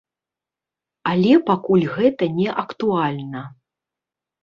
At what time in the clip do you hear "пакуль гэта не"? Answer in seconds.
1.51-2.49